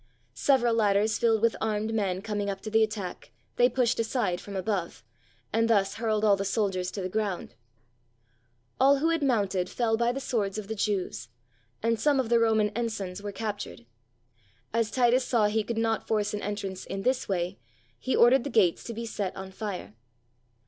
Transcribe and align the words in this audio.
Several 0.33 0.73
ladders 0.73 1.19
filled 1.19 1.43
with 1.43 1.55
armed 1.61 1.93
men 1.93 2.23
coming 2.23 2.49
up 2.49 2.61
to 2.61 2.71
the 2.71 2.81
attack 2.81 3.31
they 3.57 3.69
pushed 3.69 3.99
aside 3.99 4.41
from 4.41 4.55
above, 4.55 5.03
and 5.53 5.69
thus 5.69 5.93
hurled 5.93 6.25
all 6.25 6.35
the 6.35 6.43
soldiers 6.43 6.89
to 6.89 7.03
the 7.03 7.07
ground. 7.07 7.53
All 8.79 8.97
who 8.97 9.09
had 9.09 9.21
mounted 9.21 9.69
fell 9.69 9.97
by 9.97 10.11
the 10.11 10.19
swords 10.19 10.57
of 10.57 10.67
the 10.67 10.73
Jews, 10.73 11.27
and 11.83 11.99
some 11.99 12.19
of 12.19 12.29
the 12.29 12.39
Roman 12.39 12.69
ensigns 12.75 13.21
were 13.21 13.31
captured. 13.31 13.85
As 14.73 14.89
Titus 14.89 15.23
saw 15.23 15.45
he 15.45 15.61
598 15.61 15.67
THE 15.67 15.67
BURNING 15.67 15.67
OF 15.67 15.67
THE 15.67 15.67
TEMPLE 15.75 15.75
could 15.75 15.81
not 15.83 16.07
force 16.07 16.33
an 16.33 16.41
entrance 16.41 16.85
in 16.87 17.03
this 17.03 17.29
way, 17.29 17.59
"he 17.99 18.15
ordered 18.15 18.43
the 18.43 18.49
gates 18.49 18.83
to 18.85 18.95
be 18.95 19.05
set 19.05 19.35
on 19.37 19.51
fire. 19.51 19.93